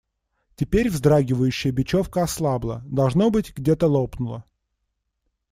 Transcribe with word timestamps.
Теперь 0.55 0.89
вздрагивающая 0.89 1.71
бечевка 1.71 2.23
ослабла– 2.23 2.81
должно 2.87 3.29
быть, 3.29 3.55
где-то 3.55 3.85
лопнула. 3.85 4.45